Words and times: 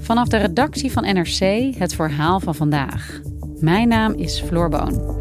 Vanaf 0.00 0.28
de 0.28 0.36
redactie 0.36 0.92
van 0.92 1.02
NRC 1.02 1.74
het 1.78 1.94
verhaal 1.94 2.40
van 2.40 2.54
vandaag. 2.54 3.20
Mijn 3.60 3.88
naam 3.88 4.12
is 4.12 4.40
Floor 4.40 4.68
Boon. 4.68 5.16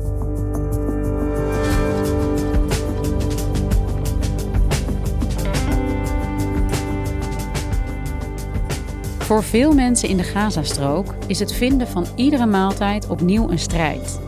Voor 9.17 9.43
veel 9.43 9.73
mensen 9.73 10.09
in 10.09 10.17
de 10.17 10.23
Gazastrook 10.23 11.15
is 11.25 11.39
het 11.39 11.53
vinden 11.53 11.87
van 11.87 12.05
iedere 12.15 12.45
maaltijd 12.45 13.07
opnieuw 13.07 13.49
een 13.49 13.59
strijd. 13.59 14.19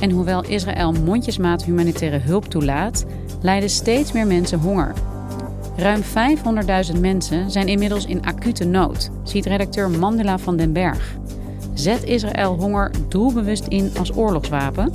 En 0.00 0.10
hoewel 0.10 0.44
Israël 0.44 0.92
mondjesmaat 0.92 1.64
humanitaire 1.64 2.18
hulp 2.18 2.44
toelaat, 2.44 3.04
lijden 3.40 3.70
steeds 3.70 4.12
meer 4.12 4.26
mensen 4.26 4.58
honger. 4.58 4.94
Ruim 5.76 6.02
500.000 6.94 7.00
mensen 7.00 7.50
zijn 7.50 7.68
inmiddels 7.68 8.06
in 8.06 8.24
acute 8.24 8.64
nood, 8.64 9.10
ziet 9.24 9.46
redacteur 9.46 9.90
Mandela 9.90 10.38
van 10.38 10.56
den 10.56 10.72
Berg. 10.72 11.16
Zet 11.74 12.04
Israël 12.04 12.56
honger 12.58 12.90
doelbewust 13.08 13.66
in 13.66 13.90
als 13.98 14.12
oorlogswapen? 14.16 14.90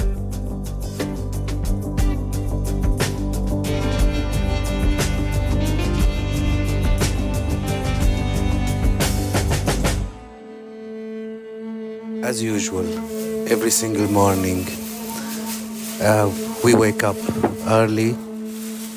As 12.23 12.41
usual, 12.41 12.85
every 13.45 13.69
single 13.69 14.07
morning, 14.07 14.67
uh, 16.01 16.25
we 16.63 16.77
wake 16.77 17.07
up 17.07 17.17
early, 17.67 18.15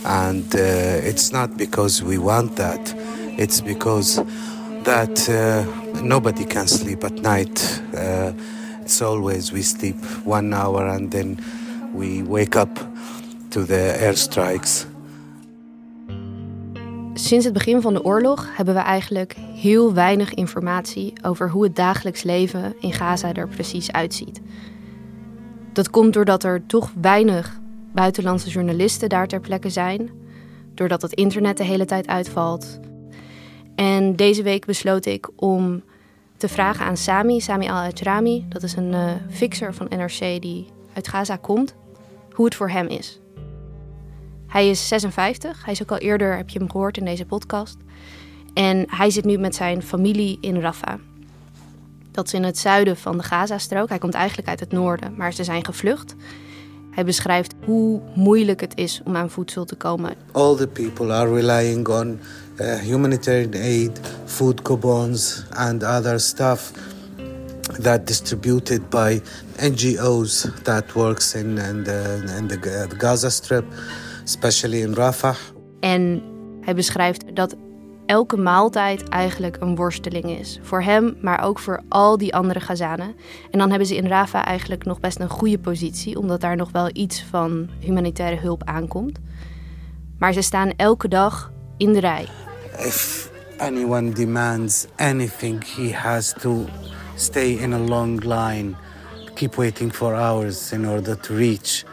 and 0.05 0.55
uh, 0.55 1.09
it's 1.09 1.31
not 1.31 1.57
because 1.57 2.05
we 2.05 2.19
want 2.19 2.57
that, 2.57 2.95
it's 3.37 3.63
because 3.63 4.23
that 4.83 5.29
uh, 5.29 5.65
nobody 6.03 6.45
can 6.45 6.69
sleep 6.69 7.05
at 7.05 7.21
night. 7.21 7.83
Uh, 7.95 8.33
it's 8.83 9.03
always 9.03 9.53
we 9.53 9.63
sleep 9.63 9.97
one 10.25 10.55
hour 10.55 10.87
and 10.87 11.11
then 11.11 11.39
we 11.95 12.23
wake 12.23 12.57
up 12.57 12.79
to 13.51 13.65
the 13.65 13.97
airstrikes. 14.01 14.87
Sinds 17.15 17.45
het 17.45 17.55
begin 17.55 17.81
van 17.81 17.93
de 17.95 18.05
oorlog 18.05 18.49
hebben 18.57 18.75
we 18.75 18.81
eigenlijk 18.81 19.37
heel 19.55 19.95
weinig 19.95 20.35
informatie 20.35 21.13
over 21.23 21.51
hoe 21.51 21.63
het 21.63 21.77
dagelijks 21.77 22.23
leven 22.23 22.75
in 22.81 22.93
Gaza 22.93 23.35
er 23.35 23.49
precies 23.49 23.93
uitziet. 23.93 24.41
Dat 25.73 25.91
komt 25.91 26.13
doordat 26.13 26.45
er 26.45 26.67
toch 26.67 26.93
weinig 27.01 27.60
buitenlandse 27.93 28.49
journalisten 28.49 29.09
daar 29.09 29.27
ter 29.27 29.41
plekke 29.41 29.71
zijn, 29.71 30.11
doordat 30.75 31.03
het 31.03 31.13
internet 31.13 31.57
de 31.57 31.65
hele 31.65 31.85
tijd 31.85 32.07
uitvalt. 32.07 32.81
En 33.75 34.17
deze 34.17 34.43
week 34.43 34.67
besloot 34.67 35.07
ik 35.07 35.29
om 35.37 35.83
te 36.37 36.49
vragen 36.49 36.87
aan 36.87 36.97
Sami, 36.97 37.41
Sami 37.41 37.69
Al-Ajrami, 37.69 38.47
dat 38.49 38.63
is 38.63 38.77
een 38.77 38.93
uh, 38.93 39.13
fixer 39.31 39.75
van 39.75 39.87
NRC 39.89 40.43
die 40.43 40.67
uit 40.93 41.09
Gaza 41.09 41.37
komt, 41.37 41.75
hoe 42.33 42.45
het 42.45 42.55
voor 42.55 42.71
hem 42.71 42.87
is. 42.87 43.21
Hij 44.47 44.69
is 44.69 44.89
56. 44.89 45.65
Hij 45.65 45.73
is 45.73 45.83
ook 45.83 45.91
al 45.91 45.99
eerder, 45.99 46.37
heb 46.37 46.49
je 46.49 46.59
hem 46.59 46.71
gehoord 46.71 46.97
in 46.97 47.05
deze 47.05 47.27
podcast. 47.27 47.77
En 48.55 48.85
hij 48.87 49.11
zit 49.11 49.25
nu 49.25 49.39
met 49.39 49.55
zijn 49.55 49.83
familie 49.83 50.39
in 50.41 50.61
Rafah. 50.61 51.01
Dat 52.11 52.27
is 52.27 52.35
in 52.35 52.43
het 52.43 52.59
zuiden 52.59 52.97
van 52.97 53.17
de 53.17 53.23
Gazastrook. 53.23 53.89
Hij 53.89 53.99
komt 53.99 54.15
eigenlijk 54.15 54.49
uit 54.49 54.61
het 54.61 54.73
noorden, 54.73 55.15
maar 55.17 55.33
ze 55.33 55.45
zijn 55.45 55.65
gevlucht. 55.65 56.15
Hij 56.91 57.05
beschrijft 57.05 57.55
hoe 57.65 58.01
moeilijk 58.15 58.61
het 58.61 58.73
is 58.75 59.01
om 59.05 59.17
aan 59.17 59.31
voedsel 59.31 59.65
te 59.65 59.75
komen. 59.75 60.15
All 60.33 60.57
the 60.57 60.69
people 60.69 61.13
are 61.13 61.35
relying 61.35 61.89
on 61.89 62.19
uh, 62.61 62.75
humanitarian 62.75 63.55
aid, 63.55 64.01
food 64.25 64.63
coupons 64.63 65.45
and 65.51 65.83
other 65.83 66.21
stuff 66.21 66.73
that 67.83 68.07
distributed 68.07 68.89
by 68.89 69.21
NGOs 69.71 70.47
that 70.63 70.93
works 70.93 71.35
in, 71.35 71.59
in, 71.59 71.83
the, 71.85 72.35
in 72.39 72.47
the 72.47 72.89
Gaza 72.99 73.31
Strip 73.31 73.65
especially 74.25 74.81
in 74.81 74.95
Rafah. 74.95 75.37
En 75.81 76.23
hij 76.61 76.75
beschrijft 76.75 77.37
dat 77.37 77.57
elke 78.11 78.37
maaltijd 78.37 79.09
eigenlijk 79.09 79.57
een 79.61 79.77
worsteling 79.77 80.25
is. 80.25 80.59
Voor 80.63 80.83
hem, 80.83 81.17
maar 81.21 81.45
ook 81.45 81.59
voor 81.59 81.83
al 81.89 82.19
die 82.19 82.35
andere 82.35 82.61
Gazanen. 82.61 83.15
En 83.51 83.59
dan 83.59 83.69
hebben 83.71 83.87
ze 83.87 83.97
in 83.97 84.07
Rafah 84.07 84.47
eigenlijk 84.47 84.85
nog 84.85 85.01
best 85.01 85.21
een 85.21 85.29
goede 85.29 85.59
positie, 85.59 86.19
omdat 86.19 86.41
daar 86.41 86.57
nog 86.57 86.71
wel 86.71 86.91
iets 86.93 87.25
van 87.25 87.69
humanitaire 87.79 88.41
hulp 88.41 88.65
aankomt. 88.65 89.19
Maar 90.19 90.33
ze 90.33 90.41
staan 90.41 90.73
elke 90.77 91.09
dag 91.09 91.53
in 91.77 91.93
de 91.93 92.01
rij. 92.01 92.27
If 92.79 93.31
anyone 93.59 94.13
demands 94.13 94.87
anything, 94.97 95.75
he 95.75 95.93
has 95.93 96.35
to 96.41 96.65
stay 97.15 97.51
in 97.51 97.73
a 97.73 97.79
long 97.79 98.25
line, 98.25 98.75
keep 99.35 99.55
waiting 99.55 99.93
for 99.93 100.15
hours 100.15 100.73
in 100.73 100.89
order 100.89 101.21
to 101.21 101.35
reach 101.35 101.85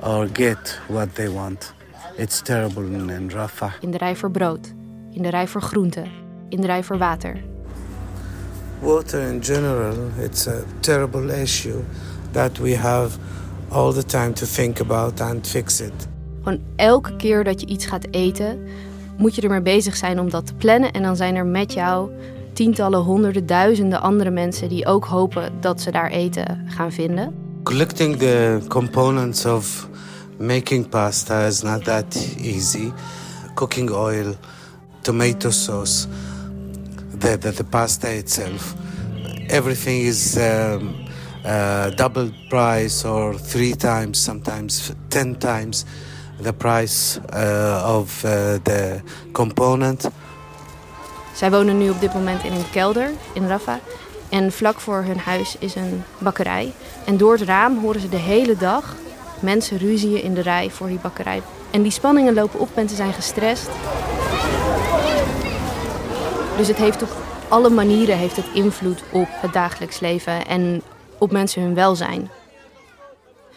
or 0.00 0.28
get 0.32 0.80
what 0.88 1.14
they 1.14 1.30
want. 1.30 1.74
It's 2.16 2.42
terrible 2.42 2.84
in 2.84 3.30
Rafah. 3.30 3.72
In 3.80 3.90
de 3.90 3.98
rij 3.98 4.16
voor 4.16 4.30
brood, 4.30 4.74
in 5.16 5.22
de 5.22 5.28
rij 5.28 5.48
voor 5.48 5.62
groenten, 5.62 6.04
in 6.48 6.60
de 6.60 6.66
rij 6.66 6.82
voor 6.82 6.98
water. 6.98 7.42
Water 8.78 9.20
in 9.20 9.44
general, 9.44 9.94
it's 10.22 10.46
a 10.46 10.56
terrible 10.80 11.40
issue 11.42 11.84
that 12.30 12.58
we 12.58 12.76
have 12.76 13.18
all 13.68 13.92
the 13.92 14.04
time 14.04 14.32
to 14.32 14.46
think 14.46 14.80
about 14.80 15.20
and 15.20 15.46
fix 15.46 15.80
it. 15.80 16.08
Gewoon 16.42 16.60
elke 16.76 17.16
keer 17.16 17.44
dat 17.44 17.60
je 17.60 17.66
iets 17.66 17.86
gaat 17.86 18.06
eten, 18.10 18.58
moet 19.16 19.34
je 19.34 19.42
er 19.42 19.48
maar 19.48 19.62
bezig 19.62 19.96
zijn 19.96 20.20
om 20.20 20.30
dat 20.30 20.46
te 20.46 20.54
plannen. 20.54 20.92
En 20.92 21.02
dan 21.02 21.16
zijn 21.16 21.34
er 21.34 21.46
met 21.46 21.72
jou 21.72 22.10
tientallen, 22.52 23.00
honderden, 23.00 23.46
duizenden 23.46 24.00
andere 24.00 24.30
mensen 24.30 24.68
die 24.68 24.86
ook 24.86 25.04
hopen 25.04 25.52
dat 25.60 25.80
ze 25.80 25.90
daar 25.90 26.10
eten 26.10 26.64
gaan 26.66 26.92
vinden. 26.92 27.34
Collecting 27.62 28.16
the 28.16 28.60
components 28.68 29.44
of 29.44 29.88
Making 30.38 30.88
pasta 30.88 31.46
is 31.46 31.62
not 31.62 31.84
that 31.84 32.36
easy. 32.38 32.92
Cooking 33.54 33.90
oil, 33.90 34.36
tomato 35.06 35.50
sauce, 35.50 36.08
the, 37.20 37.38
the, 37.38 37.52
the 37.52 37.64
pasta 37.64 38.08
itself, 38.08 38.74
everything 39.48 40.04
is 40.04 40.36
um, 40.36 41.06
uh, 41.44 41.90
double 41.90 42.30
price 42.48 43.04
or 43.04 43.38
three 43.38 43.74
times, 43.76 44.18
sometimes 44.18 44.92
ten 45.08 45.36
times 45.36 45.84
the 46.40 46.52
price 46.52 47.20
uh, 47.32 47.96
of 47.98 48.24
uh, 48.24 48.58
the 48.64 49.00
component. 49.32 50.10
Zij 51.34 51.50
wonen 51.50 51.78
nu 51.78 51.90
op 51.90 52.00
dit 52.00 52.14
moment 52.14 52.44
in 52.44 52.52
een 52.52 52.70
kelder 52.70 53.10
in 53.32 53.46
Rafah. 53.46 53.78
En 54.28 54.52
vlak 54.52 54.80
voor 54.80 55.02
hun 55.02 55.18
huis 55.18 55.56
is 55.58 55.74
een 55.74 56.02
bakkerij. 56.18 56.72
En 57.04 57.16
door 57.16 57.32
het 57.32 57.42
raam 57.42 57.78
horen 57.78 58.00
ze 58.00 58.08
de 58.08 58.16
hele 58.16 58.56
dag 58.56 58.96
Mensen 59.40 59.78
ruzien 59.78 60.22
in 60.22 60.34
de 60.34 60.40
rij 60.40 60.70
voor 60.70 60.86
die 60.86 60.98
bakkerij. 60.98 61.42
En 61.70 61.82
die 61.82 61.90
spanningen 61.90 62.34
lopen 62.34 62.60
op, 62.60 62.68
mensen 62.74 62.96
zijn 62.96 63.12
gestrest. 63.12 63.68
Dus 66.56 66.68
het 66.68 66.76
heeft 66.76 67.02
op 67.02 67.08
alle 67.48 67.70
manieren 67.70 68.16
heeft 68.16 68.36
het 68.36 68.52
invloed 68.54 69.02
op 69.12 69.28
het 69.30 69.52
dagelijks 69.52 70.00
leven 70.00 70.46
en 70.46 70.82
op 71.18 71.30
mensen 71.30 71.62
hun 71.62 71.74
welzijn. 71.74 72.30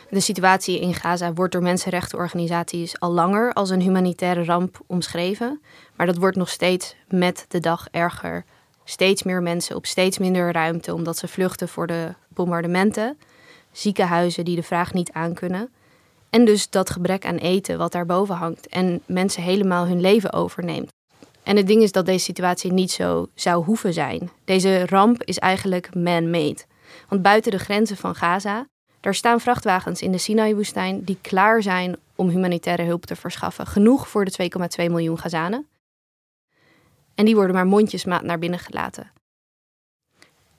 De 0.10 0.20
situatie 0.20 0.80
in 0.80 0.94
Gaza 0.94 1.34
wordt 1.34 1.54
door 1.54 1.62
mensenrechtenorganisaties 1.62 3.00
al 3.00 3.12
langer 3.12 3.54
als 3.54 3.70
een 3.70 3.82
humanitaire 3.82 4.44
ramp 4.44 4.80
omschreven. 4.88 5.62
Maar 5.96 6.06
dat 6.06 6.18
wordt 6.18 6.38
nog 6.38 6.50
steeds 6.50 6.96
met 7.08 7.46
de 7.48 7.60
dag 7.60 7.88
erger. 7.92 8.46
Steeds 8.84 9.24
meer 9.24 9.42
mensen 9.42 9.76
op 9.76 9.86
steeds 9.86 10.18
minder 10.18 10.52
ruimte 10.52 10.94
omdat 10.94 11.18
ze 11.18 11.28
vluchten 11.28 11.68
voor 11.68 11.88
de 11.88 12.14
bombardementen. 12.28 13.18
Ziekenhuizen 13.72 14.46
die 14.46 14.56
de 14.56 14.64
vraag 14.64 14.94
niet 14.94 15.12
aankunnen. 15.12 15.70
En 16.30 16.46
dus 16.46 16.70
dat 16.70 16.90
gebrek 16.90 17.26
aan 17.26 17.38
eten 17.38 17.78
wat 17.78 17.92
daarboven 17.92 18.36
hangt 18.36 18.68
en 18.68 19.02
mensen 19.06 19.44
helemaal 19.44 19.86
hun 19.86 20.02
leven 20.02 20.34
overneemt. 20.34 20.98
En 21.50 21.58
het 21.58 21.68
ding 21.68 21.82
is 21.82 21.92
dat 21.92 22.06
deze 22.06 22.24
situatie 22.24 22.74
niet 22.74 22.92
zo 22.92 23.30
zou 23.36 23.64
hoeven 23.64 23.94
zijn. 23.94 24.30
Deze 24.46 24.86
ramp 24.86 25.24
is 25.24 25.38
eigenlijk 25.38 25.96
man-made. 25.96 26.58
Want 27.08 27.22
buiten 27.22 27.52
de 27.52 27.60
grenzen 27.60 27.98
van 27.98 28.16
Gaza, 28.16 28.68
daar 29.00 29.16
staan 29.16 29.40
vrachtwagens 29.40 30.02
in 30.02 30.12
de 30.12 30.18
Sinai-woestijn 30.18 31.04
die 31.04 31.18
klaar 31.22 31.62
zijn 31.62 31.98
om 32.16 32.30
humanitaire 32.30 32.84
hulp 32.84 33.06
te 33.06 33.16
verschaffen. 33.16 33.68
Genoeg 33.68 34.08
voor 34.08 34.26
de 34.26 34.50
2,2 34.82 34.86
miljoen 34.86 35.20
Gazanen. 35.20 35.68
En 37.16 37.26
die 37.26 37.36
worden 37.36 37.56
maar 37.56 37.68
mondjesmaat 37.68 38.24
naar 38.24 38.40
binnen 38.40 38.60
gelaten. 38.60 39.12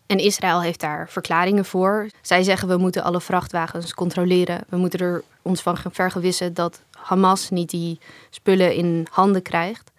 En 0.07 0.19
Israël 0.19 0.63
heeft 0.63 0.81
daar 0.81 1.09
verklaringen 1.09 1.65
voor. 1.65 2.09
Zij 2.21 2.43
zeggen 2.43 2.69
we 2.69 2.77
moeten 2.77 3.03
alle 3.03 3.21
vrachtwagens 3.21 3.95
controleren. 3.95 4.61
We 4.69 4.77
moeten 4.77 5.01
er 5.01 5.23
ons 5.43 5.63
van 5.63 5.77
vergewissen 5.91 6.55
dat 6.55 6.83
Hamas 6.91 7.51
niet 7.51 7.71
die 7.71 7.99
spullen 8.31 8.75
in 8.75 9.07
handen 9.11 9.43
krijgt. 9.43 9.91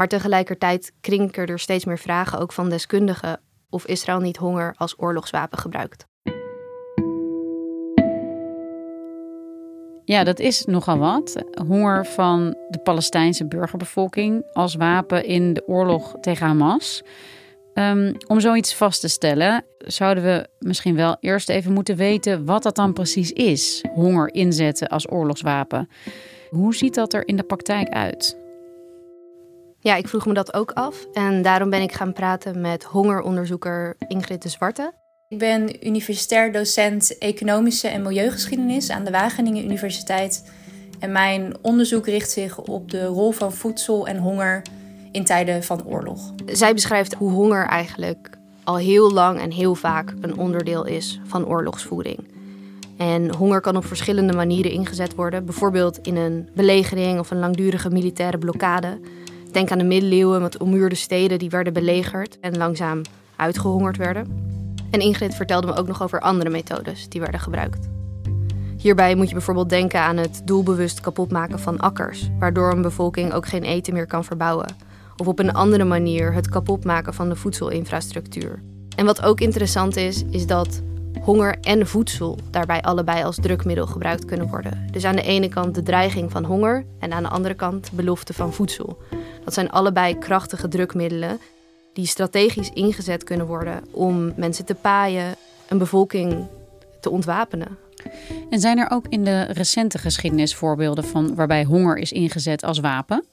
Maar 0.00 0.08
tegelijkertijd 0.08 0.92
krinken 1.00 1.46
er 1.46 1.58
steeds 1.58 1.84
meer 1.84 1.98
vragen, 1.98 2.38
ook 2.38 2.52
van 2.52 2.70
deskundigen, 2.70 3.40
of 3.70 3.86
Israël 3.86 4.20
niet 4.20 4.36
honger 4.36 4.74
als 4.76 4.94
oorlogswapen 4.98 5.58
gebruikt. 5.58 6.06
Ja, 10.04 10.24
dat 10.24 10.38
is 10.38 10.64
nogal 10.64 10.98
wat. 10.98 11.42
Honger 11.66 12.06
van 12.06 12.56
de 12.68 12.78
Palestijnse 12.78 13.46
burgerbevolking 13.46 14.46
als 14.52 14.74
wapen 14.74 15.24
in 15.24 15.52
de 15.52 15.62
oorlog 15.66 16.14
tegen 16.20 16.46
Hamas. 16.46 17.02
Um, 17.74 18.16
om 18.26 18.40
zoiets 18.40 18.74
vast 18.74 19.00
te 19.00 19.08
stellen, 19.08 19.64
zouden 19.78 20.24
we 20.24 20.48
misschien 20.58 20.94
wel 20.94 21.16
eerst 21.20 21.48
even 21.48 21.72
moeten 21.72 21.96
weten 21.96 22.44
wat 22.44 22.62
dat 22.62 22.76
dan 22.76 22.92
precies 22.92 23.32
is: 23.32 23.84
honger 23.94 24.34
inzetten 24.34 24.88
als 24.88 25.10
oorlogswapen. 25.10 25.88
Hoe 26.50 26.74
ziet 26.74 26.94
dat 26.94 27.12
er 27.12 27.28
in 27.28 27.36
de 27.36 27.42
praktijk 27.42 27.88
uit? 27.88 28.39
Ja, 29.82 29.94
ik 29.94 30.08
vroeg 30.08 30.26
me 30.26 30.34
dat 30.34 30.54
ook 30.54 30.70
af. 30.70 31.06
En 31.12 31.42
daarom 31.42 31.70
ben 31.70 31.82
ik 31.82 31.92
gaan 31.92 32.12
praten 32.12 32.60
met 32.60 32.84
hongeronderzoeker 32.84 33.96
Ingrid 34.08 34.42
de 34.42 34.48
Zwarte. 34.48 34.92
Ik 35.28 35.38
ben 35.38 35.86
universitair 35.86 36.52
docent 36.52 37.18
economische 37.18 37.88
en 37.88 38.02
milieugeschiedenis 38.02 38.90
aan 38.90 39.04
de 39.04 39.10
Wageningen 39.10 39.64
Universiteit. 39.64 40.52
En 40.98 41.12
mijn 41.12 41.54
onderzoek 41.60 42.06
richt 42.06 42.30
zich 42.30 42.58
op 42.58 42.90
de 42.90 43.04
rol 43.04 43.30
van 43.30 43.52
voedsel 43.52 44.06
en 44.06 44.16
honger 44.16 44.62
in 45.12 45.24
tijden 45.24 45.62
van 45.62 45.86
oorlog. 45.86 46.32
Zij 46.46 46.74
beschrijft 46.74 47.14
hoe 47.14 47.30
honger 47.30 47.66
eigenlijk 47.66 48.30
al 48.64 48.76
heel 48.76 49.12
lang 49.12 49.40
en 49.40 49.50
heel 49.50 49.74
vaak 49.74 50.14
een 50.20 50.36
onderdeel 50.36 50.86
is 50.86 51.20
van 51.24 51.46
oorlogsvoering. 51.46 52.28
En 52.96 53.34
honger 53.34 53.60
kan 53.60 53.76
op 53.76 53.84
verschillende 53.84 54.32
manieren 54.32 54.70
ingezet 54.70 55.14
worden, 55.14 55.44
bijvoorbeeld 55.44 55.98
in 55.98 56.16
een 56.16 56.48
belegering 56.54 57.18
of 57.18 57.30
een 57.30 57.38
langdurige 57.38 57.90
militaire 57.90 58.38
blokkade. 58.38 59.00
Denk 59.52 59.70
aan 59.70 59.78
de 59.78 59.84
middeleeuwen 59.84 60.42
met 60.42 60.58
ommuurde 60.58 60.94
steden 60.94 61.38
die 61.38 61.50
werden 61.50 61.72
belegerd 61.72 62.40
en 62.40 62.56
langzaam 62.56 63.00
uitgehongerd 63.36 63.96
werden. 63.96 64.48
En 64.90 65.00
Ingrid 65.00 65.34
vertelde 65.34 65.66
me 65.66 65.74
ook 65.74 65.86
nog 65.86 66.02
over 66.02 66.20
andere 66.20 66.50
methodes 66.50 67.08
die 67.08 67.20
werden 67.20 67.40
gebruikt. 67.40 67.88
Hierbij 68.76 69.14
moet 69.14 69.28
je 69.28 69.34
bijvoorbeeld 69.34 69.68
denken 69.68 70.00
aan 70.00 70.16
het 70.16 70.42
doelbewust 70.44 71.00
kapotmaken 71.00 71.58
van 71.58 71.78
akkers, 71.78 72.30
waardoor 72.38 72.72
een 72.72 72.82
bevolking 72.82 73.32
ook 73.32 73.46
geen 73.46 73.62
eten 73.62 73.94
meer 73.94 74.06
kan 74.06 74.24
verbouwen. 74.24 74.76
Of 75.16 75.26
op 75.26 75.38
een 75.38 75.52
andere 75.52 75.84
manier 75.84 76.32
het 76.32 76.48
kapotmaken 76.48 77.14
van 77.14 77.28
de 77.28 77.36
voedselinfrastructuur. 77.36 78.62
En 78.96 79.04
wat 79.04 79.22
ook 79.22 79.40
interessant 79.40 79.96
is, 79.96 80.24
is 80.30 80.46
dat 80.46 80.82
honger 81.20 81.58
en 81.60 81.86
voedsel 81.86 82.38
daarbij 82.50 82.82
allebei 82.82 83.24
als 83.24 83.36
drukmiddel 83.40 83.86
gebruikt 83.86 84.24
kunnen 84.24 84.48
worden. 84.48 84.88
Dus 84.90 85.04
aan 85.04 85.16
de 85.16 85.22
ene 85.22 85.48
kant 85.48 85.74
de 85.74 85.82
dreiging 85.82 86.30
van 86.30 86.44
honger 86.44 86.84
en 86.98 87.12
aan 87.12 87.22
de 87.22 87.28
andere 87.28 87.54
kant 87.54 87.90
belofte 87.92 88.34
van 88.34 88.52
voedsel. 88.52 88.98
Dat 89.44 89.54
zijn 89.54 89.70
allebei 89.70 90.18
krachtige 90.18 90.68
drukmiddelen 90.68 91.40
die 91.92 92.06
strategisch 92.06 92.70
ingezet 92.74 93.24
kunnen 93.24 93.46
worden 93.46 93.84
om 93.90 94.32
mensen 94.36 94.64
te 94.64 94.74
paaien, 94.74 95.36
een 95.68 95.78
bevolking 95.78 96.46
te 97.00 97.10
ontwapenen. 97.10 97.78
En 98.50 98.60
zijn 98.60 98.78
er 98.78 98.90
ook 98.90 99.06
in 99.08 99.24
de 99.24 99.42
recente 99.42 99.98
geschiedenis 99.98 100.54
voorbeelden 100.54 101.04
van 101.04 101.34
waarbij 101.34 101.64
honger 101.64 101.96
is 101.96 102.12
ingezet 102.12 102.64
als 102.64 102.78
wapen? 102.78 103.24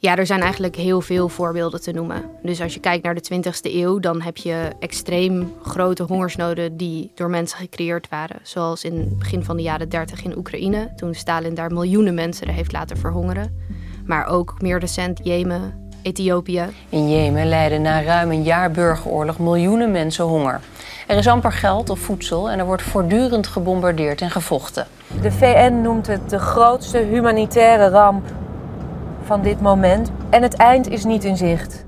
Ja, 0.00 0.16
er 0.16 0.26
zijn 0.26 0.40
eigenlijk 0.40 0.76
heel 0.76 1.00
veel 1.00 1.28
voorbeelden 1.28 1.80
te 1.80 1.92
noemen. 1.92 2.22
Dus 2.42 2.60
als 2.60 2.74
je 2.74 2.80
kijkt 2.80 3.04
naar 3.04 3.14
de 3.14 3.24
20e 3.34 3.74
eeuw, 3.74 3.98
dan 3.98 4.22
heb 4.22 4.36
je 4.36 4.70
extreem 4.80 5.52
grote 5.62 6.02
hongersnoden 6.02 6.76
die 6.76 7.10
door 7.14 7.30
mensen 7.30 7.58
gecreëerd 7.58 8.08
waren. 8.08 8.40
Zoals 8.42 8.84
in 8.84 8.98
het 8.98 9.18
begin 9.18 9.44
van 9.44 9.56
de 9.56 9.62
jaren 9.62 9.88
30 9.88 10.24
in 10.24 10.36
Oekraïne, 10.36 10.92
toen 10.96 11.14
Stalin 11.14 11.54
daar 11.54 11.72
miljoenen 11.72 12.14
mensen 12.14 12.48
heeft 12.48 12.72
laten 12.72 12.96
verhongeren. 12.96 13.66
Maar 14.08 14.26
ook 14.26 14.54
meer 14.58 14.78
recent 14.78 15.20
Jemen, 15.22 15.90
Ethiopië. 16.02 16.64
In 16.88 17.10
Jemen 17.10 17.46
lijden 17.46 17.82
na 17.82 18.02
ruim 18.02 18.30
een 18.30 18.42
jaar 18.42 18.70
burgeroorlog 18.70 19.38
miljoenen 19.38 19.90
mensen 19.90 20.24
honger. 20.24 20.60
Er 21.06 21.16
is 21.16 21.28
amper 21.28 21.52
geld 21.52 21.90
of 21.90 21.98
voedsel 21.98 22.50
en 22.50 22.58
er 22.58 22.64
wordt 22.64 22.82
voortdurend 22.82 23.46
gebombardeerd 23.46 24.20
en 24.20 24.30
gevochten. 24.30 24.86
De 25.22 25.32
VN 25.32 25.80
noemt 25.82 26.06
het 26.06 26.30
de 26.30 26.38
grootste 26.38 26.98
humanitaire 26.98 27.88
ramp 27.88 28.26
van 29.22 29.42
dit 29.42 29.60
moment 29.60 30.10
en 30.30 30.42
het 30.42 30.54
eind 30.54 30.88
is 30.88 31.04
niet 31.04 31.24
in 31.24 31.36
zicht. 31.36 31.86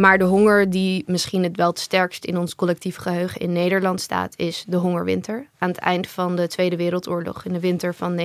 Maar 0.00 0.18
de 0.18 0.24
honger 0.24 0.70
die 0.70 1.04
misschien 1.06 1.42
het 1.42 1.56
wel 1.56 1.68
het 1.68 1.78
sterkst 1.78 2.24
in 2.24 2.38
ons 2.38 2.54
collectief 2.54 2.96
geheugen 2.96 3.40
in 3.40 3.52
Nederland 3.52 4.00
staat, 4.00 4.34
is 4.36 4.64
de 4.68 4.76
hongerwinter. 4.76 5.46
Aan 5.58 5.68
het 5.68 5.78
eind 5.78 6.06
van 6.06 6.36
de 6.36 6.48
Tweede 6.48 6.76
Wereldoorlog, 6.76 7.44
in 7.44 7.52
de 7.52 7.60
winter 7.60 7.94
van 7.94 8.20
1944-1945. 8.20 8.22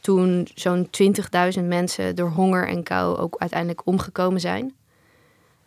Toen 0.00 0.48
zo'n 0.54 0.88
20.000 1.58 1.64
mensen 1.64 2.16
door 2.16 2.28
honger 2.28 2.68
en 2.68 2.82
kou 2.82 3.18
ook 3.18 3.36
uiteindelijk 3.38 3.86
omgekomen 3.86 4.40
zijn. 4.40 4.74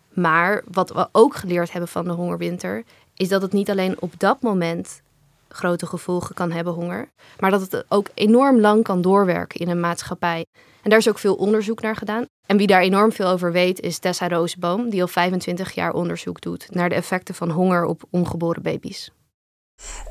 Maar 0.10 0.64
wat 0.72 0.90
we 0.90 1.08
ook 1.12 1.36
geleerd 1.36 1.72
hebben 1.72 1.90
van 1.90 2.04
de 2.04 2.12
hongerwinter, 2.12 2.84
is 3.16 3.28
dat 3.28 3.42
het 3.42 3.52
niet 3.52 3.69
alleen 3.69 3.96
op 4.00 4.14
dat 4.18 4.42
moment 4.42 5.02
grote 5.50 5.86
gevolgen 5.86 6.36
kan 6.36 6.52
hebben, 6.52 6.74
honger. 6.74 7.10
Maar 7.40 7.52
dat 7.52 7.62
het 7.62 7.86
ook 7.90 8.08
enorm 8.14 8.60
lang 8.60 8.84
kan 8.84 9.02
doorwerken 9.02 9.60
in 9.60 9.70
een 9.70 9.80
maatschappij. 9.80 10.46
En 10.82 10.90
daar 10.90 11.00
is 11.00 11.10
ook 11.10 11.20
veel 11.20 11.36
onderzoek 11.36 11.82
naar 11.82 11.96
gedaan. 11.96 12.26
En 12.46 12.58
wie 12.58 12.68
daar 12.68 12.82
enorm 12.82 13.12
veel 13.12 13.28
over 13.28 13.52
weet, 13.52 13.80
is 13.80 14.00
Tessa 14.00 14.28
Roosboom, 14.28 14.90
die 14.90 15.02
al 15.02 15.07
25 15.07 15.71
jaar 15.71 15.94
onderzoek 15.94 16.42
doet 16.42 16.68
naar 16.69 16.90
de 16.90 16.95
effecten 16.95 17.36
van 17.36 17.50
honger 17.50 17.86
op 17.86 18.04
ongeboren 18.10 18.62
baby's. 18.62 19.12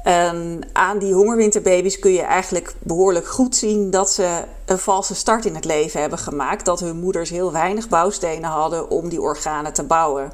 En 0.03 0.69
aan 0.73 0.99
die 0.99 1.15
hongerwinterbaby's 1.15 1.99
kun 1.99 2.13
je 2.13 2.23
eigenlijk 2.23 2.75
behoorlijk 2.83 3.27
goed 3.27 3.57
zien 3.57 3.91
dat 3.91 4.11
ze 4.11 4.45
een 4.67 4.79
valse 4.79 5.15
start 5.15 5.45
in 5.45 5.55
het 5.55 5.65
leven 5.65 6.01
hebben 6.01 6.19
gemaakt. 6.19 6.65
Dat 6.65 6.81
hun 6.81 6.97
moeders 6.97 7.31
heel 7.31 7.53
weinig 7.53 7.89
bouwstenen 7.89 8.51
hadden 8.51 8.91
om 8.91 9.09
die 9.09 9.21
organen 9.21 9.73
te 9.73 9.85
bouwen. 9.85 10.33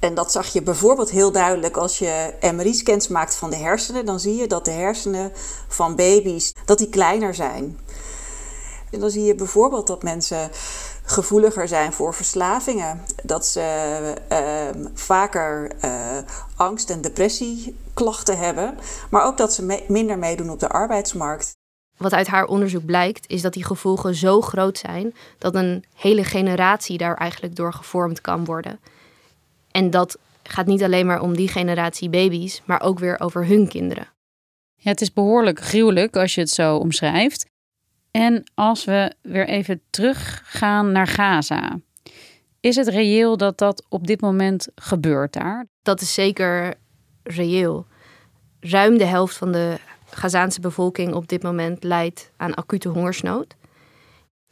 En 0.00 0.14
dat 0.14 0.32
zag 0.32 0.46
je 0.46 0.62
bijvoorbeeld 0.62 1.10
heel 1.10 1.32
duidelijk 1.32 1.76
als 1.76 1.98
je 1.98 2.34
MRI-scans 2.54 3.08
maakt 3.08 3.34
van 3.34 3.50
de 3.50 3.56
hersenen. 3.56 4.04
Dan 4.04 4.20
zie 4.20 4.36
je 4.36 4.46
dat 4.46 4.64
de 4.64 4.70
hersenen 4.70 5.32
van 5.68 5.96
baby's 5.96 6.54
dat 6.64 6.78
die 6.78 6.88
kleiner 6.88 7.34
zijn. 7.34 7.78
En 8.90 9.00
dan 9.00 9.10
zie 9.10 9.24
je 9.24 9.34
bijvoorbeeld 9.34 9.86
dat 9.86 10.02
mensen 10.02 10.50
gevoeliger 11.04 11.68
zijn 11.68 11.92
voor 11.92 12.14
verslavingen. 12.14 13.04
Dat 13.22 13.46
ze 13.46 14.14
uh, 14.32 14.84
vaker 14.94 15.72
uh, 15.84 15.90
angst- 16.56 16.90
en 16.90 17.00
depressieklachten 17.00 18.38
hebben. 18.38 18.78
Maar 19.10 19.24
ook 19.24 19.36
dat 19.36 19.52
ze 19.52 19.82
minder 19.88 20.18
meedoen 20.18 20.50
op 20.50 20.60
de 20.60 20.68
arbeidsmarkt. 20.68 21.52
Wat 21.96 22.12
uit 22.12 22.26
haar 22.26 22.46
onderzoek 22.46 22.84
blijkt, 22.84 23.28
is 23.28 23.42
dat 23.42 23.52
die 23.52 23.64
gevolgen 23.64 24.14
zo 24.14 24.40
groot 24.40 24.78
zijn 24.78 25.14
dat 25.38 25.54
een 25.54 25.84
hele 25.94 26.24
generatie 26.24 26.98
daar 26.98 27.16
eigenlijk 27.16 27.56
door 27.56 27.72
gevormd 27.72 28.20
kan 28.20 28.44
worden. 28.44 28.80
En 29.70 29.90
dat 29.90 30.18
gaat 30.42 30.66
niet 30.66 30.82
alleen 30.82 31.06
maar 31.06 31.20
om 31.20 31.36
die 31.36 31.48
generatie 31.48 32.08
baby's, 32.08 32.62
maar 32.64 32.80
ook 32.82 32.98
weer 32.98 33.20
over 33.20 33.46
hun 33.46 33.68
kinderen. 33.68 34.08
Ja, 34.74 34.90
het 34.90 35.00
is 35.00 35.12
behoorlijk 35.12 35.60
gruwelijk 35.60 36.16
als 36.16 36.34
je 36.34 36.40
het 36.40 36.50
zo 36.50 36.76
omschrijft. 36.76 37.46
En 38.10 38.44
als 38.54 38.84
we 38.84 39.12
weer 39.22 39.48
even 39.48 39.80
teruggaan 39.90 40.92
naar 40.92 41.06
Gaza. 41.06 41.80
Is 42.60 42.76
het 42.76 42.88
reëel 42.88 43.36
dat 43.36 43.58
dat 43.58 43.84
op 43.88 44.06
dit 44.06 44.20
moment 44.20 44.68
gebeurt 44.74 45.32
daar? 45.32 45.66
Dat 45.82 46.00
is 46.00 46.14
zeker 46.14 46.74
reëel. 47.22 47.86
Ruim 48.60 48.98
de 48.98 49.04
helft 49.04 49.36
van 49.36 49.52
de 49.52 49.78
Gazaanse 50.10 50.60
bevolking 50.60 51.14
op 51.14 51.28
dit 51.28 51.42
moment 51.42 51.84
lijdt 51.84 52.30
aan 52.36 52.54
acute 52.54 52.88
hongersnood. 52.88 53.56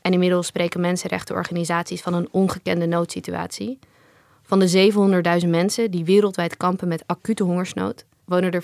En 0.01 0.13
inmiddels 0.13 0.47
spreken 0.47 0.81
mensenrechtenorganisaties 0.81 2.03
van 2.03 2.15
een 2.15 2.29
ongekende 2.31 2.87
noodsituatie. 2.87 3.79
Van 4.49 4.59
de 4.59 4.91
700.000 5.43 5.49
mensen 5.49 5.91
die 5.91 6.05
wereldwijd 6.05 6.57
kampen 6.57 6.89
met 6.89 7.03
acute 7.07 7.43
hongersnood, 7.43 8.05
wonen 8.25 8.53
er 8.53 8.63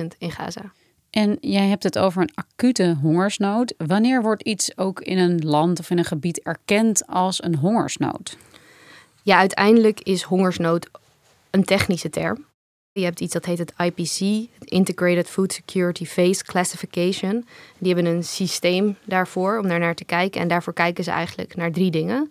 570.000 0.00 0.06
in 0.18 0.30
Gaza. 0.30 0.72
En 1.10 1.36
jij 1.40 1.66
hebt 1.66 1.82
het 1.82 1.98
over 1.98 2.22
een 2.22 2.34
acute 2.34 2.96
hongersnood. 3.02 3.74
Wanneer 3.76 4.22
wordt 4.22 4.42
iets 4.42 4.78
ook 4.78 5.00
in 5.00 5.18
een 5.18 5.38
land 5.44 5.78
of 5.78 5.90
in 5.90 5.98
een 5.98 6.04
gebied 6.04 6.42
erkend 6.42 7.06
als 7.06 7.42
een 7.42 7.56
hongersnood? 7.56 8.36
Ja, 9.22 9.38
uiteindelijk 9.38 10.00
is 10.00 10.22
hongersnood 10.22 10.90
een 11.50 11.64
technische 11.64 12.10
term. 12.10 12.44
Je 12.92 13.04
hebt 13.04 13.20
iets 13.20 13.32
dat 13.32 13.44
heet 13.44 13.58
het 13.58 13.72
IPC, 13.78 14.48
Integrated 14.58 15.28
Food 15.28 15.52
Security 15.52 16.04
Phase 16.04 16.44
Classification. 16.44 17.46
Die 17.78 17.94
hebben 17.94 18.12
een 18.12 18.24
systeem 18.24 18.96
daarvoor 19.04 19.58
om 19.58 19.68
daar 19.68 19.78
naar 19.78 19.94
te 19.94 20.04
kijken. 20.04 20.40
En 20.40 20.48
daarvoor 20.48 20.72
kijken 20.72 21.04
ze 21.04 21.10
eigenlijk 21.10 21.56
naar 21.56 21.72
drie 21.72 21.90
dingen. 21.90 22.30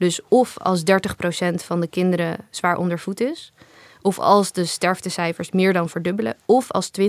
Dus 0.00 0.20
of 0.28 0.58
als 0.58 0.80
30% 0.80 1.54
van 1.54 1.80
de 1.80 1.86
kinderen 1.86 2.36
zwaar 2.50 2.76
ondervoed 2.76 3.20
is, 3.20 3.52
of 4.02 4.18
als 4.18 4.52
de 4.52 4.64
sterftecijfers 4.64 5.50
meer 5.50 5.72
dan 5.72 5.88
verdubbelen, 5.88 6.36
of 6.46 6.70
als 6.70 6.90
20% 7.00 7.02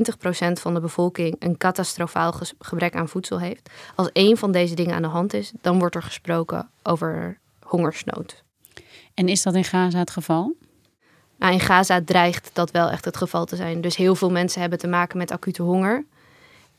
van 0.52 0.74
de 0.74 0.80
bevolking 0.80 1.36
een 1.40 1.58
catastrofaal 1.58 2.34
gebrek 2.60 2.96
aan 2.96 3.10
voedsel 3.10 3.40
heeft. 3.40 3.70
Als 3.96 4.10
één 4.12 4.38
van 4.38 4.52
deze 4.52 4.76
dingen 4.76 4.96
aan 4.96 5.02
de 5.02 5.08
hand 5.08 5.34
is, 5.34 5.52
dan 5.62 5.80
wordt 5.80 5.96
er 5.96 6.04
gesproken 6.04 6.70
over 6.84 7.38
hongersnood. 7.64 8.44
En 9.14 9.28
is 9.28 9.44
dat 9.44 9.56
in 9.56 9.64
Gaza 9.64 10.00
het 10.00 10.12
geval? 10.12 10.54
Nou, 11.38 11.54
in 11.54 11.60
Gaza 11.60 12.02
dreigt 12.06 12.50
dat 12.54 12.72
wel 12.72 12.90
echt 12.90 13.06
het 13.06 13.18
geval 13.18 13.46
te 13.46 13.56
zijn. 13.56 13.82
Dus 13.82 13.96
heel 13.96 14.16
veel 14.16 14.32
mensen 14.32 14.62
hebben 14.62 14.80
te 14.80 14.88
maken 14.88 15.18
met 15.18 15.32
acute 15.32 15.62
honger. 15.62 16.06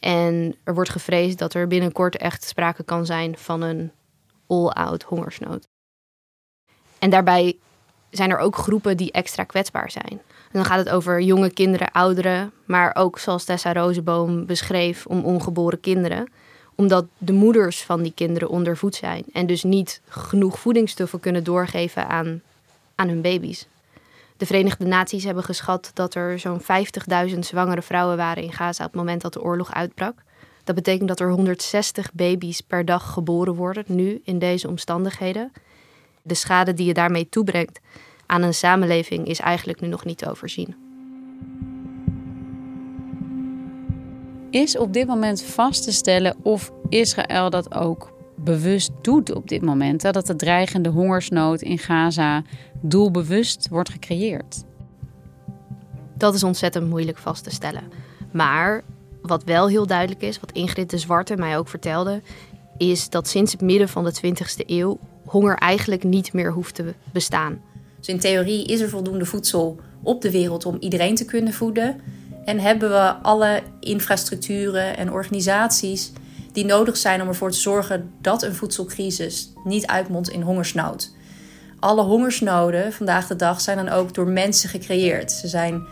En 0.01 0.57
er 0.65 0.75
wordt 0.75 0.91
gevreesd 0.91 1.39
dat 1.39 1.55
er 1.55 1.67
binnenkort 1.67 2.17
echt 2.17 2.45
sprake 2.45 2.83
kan 2.83 3.07
zijn 3.07 3.37
van 3.37 3.63
een 3.63 3.93
all-out 4.47 5.03
hongersnood. 5.03 5.71
En 7.03 7.11
daarbij 7.11 7.57
zijn 8.11 8.31
er 8.31 8.39
ook 8.39 8.57
groepen 8.57 8.97
die 8.97 9.13
extra 9.13 9.45
kwetsbaar 9.45 9.91
zijn. 9.91 10.11
En 10.11 10.53
dan 10.53 10.65
gaat 10.65 10.79
het 10.79 10.89
over 10.89 11.21
jonge 11.21 11.51
kinderen, 11.51 11.93
ouderen, 11.93 12.53
maar 12.65 12.95
ook 12.95 13.19
zoals 13.19 13.45
Tessa 13.45 13.73
Rozenboom 13.73 14.47
beschreef, 14.47 15.07
om 15.07 15.25
ongeboren 15.25 15.81
kinderen. 15.81 16.29
Omdat 16.75 17.05
de 17.19 17.33
moeders 17.33 17.83
van 17.83 18.03
die 18.03 18.13
kinderen 18.15 18.49
ondervoed 18.49 18.95
zijn 18.95 19.25
en 19.33 19.47
dus 19.47 19.63
niet 19.63 20.01
genoeg 20.09 20.59
voedingsstoffen 20.59 21.21
kunnen 21.21 21.45
doorgeven 21.45 22.09
aan, 22.09 22.43
aan 22.95 23.09
hun 23.09 23.21
baby's. 23.21 23.67
De 24.37 24.47
Verenigde 24.47 24.85
Naties 24.85 25.25
hebben 25.25 25.45
geschat 25.45 25.91
dat 25.95 26.15
er 26.15 26.39
zo'n 26.39 26.61
50.000 27.31 27.39
zwangere 27.39 27.83
vrouwen 27.83 28.17
waren 28.17 28.43
in 28.43 28.53
Gaza 28.53 28.85
op 28.85 28.91
het 28.91 29.01
moment 29.01 29.23
dat 29.23 29.33
de 29.33 29.43
oorlog 29.43 29.75
uitbrak. 29.75 30.15
Dat 30.65 30.75
betekent 30.75 31.09
dat 31.09 31.21
er 31.21 31.31
160 31.31 32.13
baby's 32.13 32.61
per 32.61 32.85
dag 32.85 33.13
geboren 33.13 33.55
worden, 33.55 33.85
nu 33.87 34.21
in 34.25 34.39
deze 34.39 34.69
omstandigheden. 34.69 35.53
De 36.23 36.35
schade 36.35 36.75
die 36.75 36.87
je 36.87 36.95
daarmee 36.95 37.29
toebrengt 37.29 37.81
aan 38.27 38.43
een 38.43 38.55
samenleving 38.55 39.27
is 39.27 39.39
eigenlijk 39.39 39.81
nu 39.81 39.89
nog 39.89 40.05
niet 40.05 40.19
te 40.19 40.31
overzien. 40.31 40.77
Is 44.51 44.79
op 44.79 44.93
dit 44.93 45.07
moment 45.07 45.43
vast 45.43 45.85
te 45.85 45.93
stellen 45.93 46.37
of 46.43 46.73
Israël 46.89 47.51
dat 47.51 47.75
ook 47.75 48.13
bewust 48.37 48.91
doet 49.01 49.35
op 49.35 49.49
dit 49.49 49.63
moment? 49.63 50.01
Dat 50.01 50.27
de 50.27 50.37
dreigende 50.37 50.89
hongersnood 50.89 51.63
in 51.63 51.79
Gaza 51.79 52.43
doelbewust 52.81 53.69
wordt 53.69 53.91
gecreëerd? 53.91 54.65
Dat 56.17 56.35
is 56.35 56.43
ontzettend 56.43 56.89
moeilijk 56.89 57.19
vast 57.19 57.45
te 57.45 57.51
stellen. 57.51 57.83
Maar 58.33 58.85
wat 59.23 59.45
wel 59.45 59.69
heel 59.69 59.87
duidelijk 59.87 60.23
is, 60.23 60.41
wat 60.41 60.53
Ingrid 60.53 60.91
de 60.91 60.99
Zwarte 60.99 61.37
mij 61.37 61.59
ook 61.59 61.69
vertelde, 61.69 62.23
is 62.77 63.09
dat 63.09 63.29
sinds 63.29 63.53
het 63.53 63.61
midden 63.61 63.89
van 63.89 64.05
de 64.05 64.15
20e 64.27 64.67
eeuw 64.67 64.99
honger 65.33 65.57
eigenlijk 65.57 66.05
niet 66.05 66.33
meer 66.33 66.53
hoeft 66.53 66.75
te 66.75 66.95
bestaan. 67.13 67.61
Dus 67.99 68.09
in 68.09 68.19
theorie 68.19 68.65
is 68.65 68.81
er 68.81 68.89
voldoende 68.89 69.25
voedsel 69.25 69.81
op 70.03 70.23
de 70.23 70.31
wereld 70.31 70.67
om 70.67 70.77
iedereen 70.81 71.15
te 71.15 71.25
kunnen 71.25 71.53
voeden. 71.53 72.01
En 72.45 72.61
hebben 72.61 72.91
we 72.91 73.15
alle 73.23 73.63
infrastructuren 73.81 74.97
en 74.97 75.13
organisaties 75.13 76.13
die 76.53 76.65
nodig 76.65 76.97
zijn 76.97 77.23
om 77.23 77.29
ervoor 77.29 77.51
te 77.51 77.59
zorgen 77.59 78.11
dat 78.21 78.43
een 78.43 78.55
voedselcrisis 78.55 79.53
niet 79.65 79.87
uitmondt 79.87 80.29
in 80.29 80.43
hongersnood. 80.43 81.15
Alle 81.79 82.03
hongersnoden 82.03 82.93
vandaag 82.93 83.27
de 83.27 83.37
dag 83.37 83.61
zijn 83.61 83.77
dan 83.77 83.89
ook 83.89 84.15
door 84.15 84.29
mensen 84.29 84.69
gecreëerd. 84.69 85.33
Ze 85.33 85.49
zijn 85.49 85.83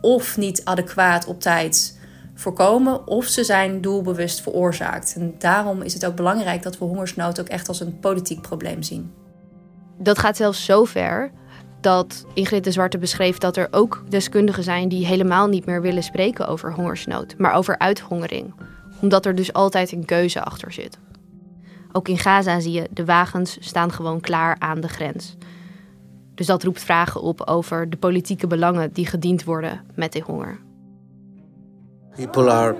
of 0.00 0.36
niet 0.36 0.64
adequaat 0.64 1.26
op 1.26 1.40
tijd 1.40 1.98
voorkomen 2.40 3.06
of 3.06 3.24
ze 3.24 3.44
zijn 3.44 3.80
doelbewust 3.80 4.40
veroorzaakt. 4.40 5.14
En 5.16 5.34
daarom 5.38 5.82
is 5.82 5.94
het 5.94 6.06
ook 6.06 6.14
belangrijk 6.14 6.62
dat 6.62 6.78
we 6.78 6.84
hongersnood 6.84 7.40
ook 7.40 7.48
echt 7.48 7.68
als 7.68 7.80
een 7.80 7.98
politiek 7.98 8.40
probleem 8.40 8.82
zien. 8.82 9.12
Dat 9.98 10.18
gaat 10.18 10.36
zelfs 10.36 10.64
zo 10.64 10.84
ver 10.84 11.30
dat 11.80 12.26
Ingrid 12.34 12.64
de 12.64 12.70
Zwarte 12.70 12.98
beschreef 12.98 13.38
dat 13.38 13.56
er 13.56 13.68
ook 13.70 14.04
deskundigen 14.08 14.62
zijn 14.62 14.88
die 14.88 15.06
helemaal 15.06 15.48
niet 15.48 15.66
meer 15.66 15.82
willen 15.82 16.02
spreken 16.02 16.46
over 16.46 16.74
hongersnood, 16.74 17.34
maar 17.38 17.54
over 17.54 17.78
uithongering, 17.78 18.54
omdat 19.00 19.26
er 19.26 19.34
dus 19.34 19.52
altijd 19.52 19.92
een 19.92 20.04
keuze 20.04 20.42
achter 20.42 20.72
zit. 20.72 20.98
Ook 21.92 22.08
in 22.08 22.18
Gaza 22.18 22.60
zie 22.60 22.72
je, 22.72 22.88
de 22.90 23.04
wagens 23.04 23.56
staan 23.60 23.92
gewoon 23.92 24.20
klaar 24.20 24.56
aan 24.58 24.80
de 24.80 24.88
grens. 24.88 25.36
Dus 26.34 26.46
dat 26.46 26.62
roept 26.62 26.82
vragen 26.82 27.22
op 27.22 27.40
over 27.40 27.90
de 27.90 27.96
politieke 27.96 28.46
belangen 28.46 28.92
die 28.92 29.06
gediend 29.06 29.44
worden 29.44 29.80
met 29.94 30.12
die 30.12 30.22
honger. 30.22 30.58
People 32.16 32.50
are 32.50 32.74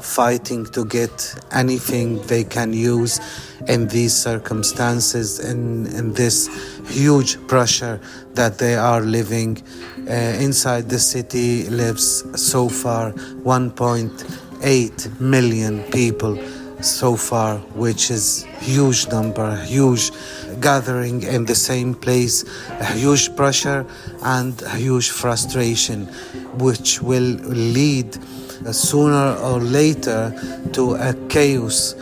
fighting 0.00 0.64
to 0.66 0.84
get 0.84 1.34
anything 1.50 2.22
they 2.26 2.44
can 2.44 2.72
use 2.72 3.18
in 3.66 3.88
these 3.88 4.14
circumstances, 4.14 5.40
in, 5.40 5.86
in 5.86 6.12
this 6.14 6.46
huge 6.86 7.44
pressure 7.48 8.00
that 8.34 8.58
they 8.58 8.76
are 8.76 9.00
living. 9.00 9.60
Uh, 10.08 10.12
inside 10.40 10.88
the 10.88 10.98
city 10.98 11.68
lives 11.68 12.24
so 12.40 12.68
far 12.68 13.12
1.8 13.12 15.20
million 15.20 15.82
people 15.90 16.38
so 16.80 17.16
far, 17.16 17.58
which 17.74 18.10
is 18.10 18.46
huge 18.60 19.08
number, 19.08 19.56
huge 19.64 20.10
gathering 20.60 21.22
in 21.22 21.44
the 21.44 21.54
same 21.54 21.94
place, 21.94 22.44
huge 22.94 23.34
pressure 23.36 23.86
and 24.22 24.60
huge 24.76 25.10
frustration, 25.10 26.06
which 26.58 27.00
will 27.02 27.38
lead 27.44 28.16
uh, 28.66 28.72
sooner 28.72 29.36
or 29.42 29.60
later 29.60 30.32
to 30.72 30.94
a 30.94 31.14
chaos. 31.28 31.94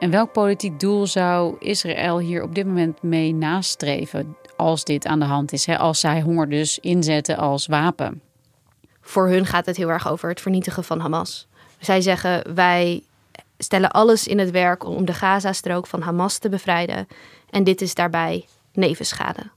En 0.00 0.10
welk 0.10 0.32
politiek 0.32 0.80
doel 0.80 1.06
zou 1.06 1.56
Israël 1.58 2.18
hier 2.18 2.42
op 2.42 2.54
dit 2.54 2.66
moment 2.66 3.02
mee 3.02 3.34
nastreven 3.34 4.36
als 4.60 4.84
dit 4.84 5.06
aan 5.06 5.18
de 5.18 5.24
hand 5.24 5.52
is? 5.52 5.66
Hè? 5.66 5.78
Als 5.78 6.00
zij 6.00 6.20
honger 6.20 6.48
dus 6.48 6.78
inzetten 6.78 7.36
als 7.36 7.66
wapen? 7.66 8.22
Voor 9.00 9.28
hun 9.28 9.46
gaat 9.46 9.66
het 9.66 9.76
heel 9.76 9.88
erg 9.88 10.08
over 10.08 10.28
het 10.28 10.40
vernietigen 10.40 10.84
van 10.84 11.00
Hamas. 11.00 11.46
Zij 11.78 12.00
zeggen 12.00 12.54
wij 12.54 13.02
stellen 13.58 13.90
alles 13.90 14.26
in 14.26 14.38
het 14.38 14.50
werk 14.50 14.84
om 14.84 15.04
de 15.04 15.14
Gazastrook 15.14 15.86
van 15.86 16.00
Hamas 16.00 16.38
te 16.38 16.48
bevrijden. 16.48 17.06
En 17.50 17.64
dit 17.64 17.80
is 17.80 17.94
daarbij 17.94 18.46
nevenschade. 18.72 19.50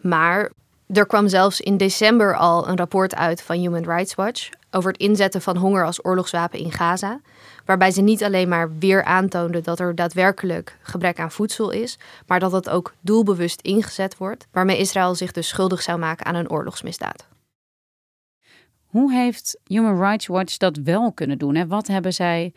Maar 0.00 0.50
er 0.86 1.06
kwam 1.06 1.28
zelfs 1.28 1.60
in 1.60 1.76
december 1.76 2.36
al 2.36 2.68
een 2.68 2.76
rapport 2.76 3.14
uit 3.14 3.42
van 3.42 3.56
Human 3.56 3.84
Rights 3.84 4.14
Watch 4.14 4.48
over 4.70 4.92
het 4.92 5.00
inzetten 5.00 5.42
van 5.42 5.56
honger 5.56 5.84
als 5.84 6.04
oorlogswapen 6.04 6.58
in 6.58 6.72
Gaza. 6.72 7.20
Waarbij 7.64 7.90
ze 7.90 8.00
niet 8.00 8.24
alleen 8.24 8.48
maar 8.48 8.78
weer 8.78 9.04
aantoonden 9.04 9.62
dat 9.62 9.80
er 9.80 9.94
daadwerkelijk 9.94 10.78
gebrek 10.82 11.18
aan 11.18 11.30
voedsel 11.30 11.70
is, 11.70 11.98
maar 12.26 12.40
dat 12.40 12.52
het 12.52 12.68
ook 12.68 12.94
doelbewust 13.00 13.60
ingezet 13.60 14.16
wordt, 14.16 14.46
waarmee 14.52 14.78
Israël 14.78 15.14
zich 15.14 15.32
dus 15.32 15.48
schuldig 15.48 15.82
zou 15.82 15.98
maken 15.98 16.26
aan 16.26 16.34
een 16.34 16.50
oorlogsmisdaad. 16.50 17.26
Hoe 18.86 19.12
heeft 19.12 19.58
Human 19.64 20.00
Rights 20.00 20.26
Watch 20.26 20.56
dat 20.56 20.76
wel 20.76 21.12
kunnen 21.12 21.38
doen? 21.38 21.54
Hè? 21.54 21.66
Wat 21.66 21.86
hebben 21.86 22.12
zij 22.12 22.52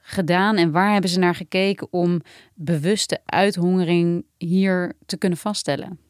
gedaan 0.00 0.56
en 0.56 0.70
waar 0.70 0.92
hebben 0.92 1.10
ze 1.10 1.18
naar 1.18 1.34
gekeken 1.34 1.86
om 1.90 2.20
bewuste 2.54 3.20
uithongering 3.24 4.24
hier 4.36 4.92
te 5.06 5.16
kunnen 5.16 5.38
vaststellen? 5.38 6.05